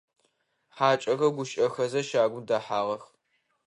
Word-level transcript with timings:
Хьакӏэхэр 0.75 1.31
гущыӏэхэзэ 1.35 2.01
щагум 2.07 2.43
дэхьагъэх. 2.49 3.03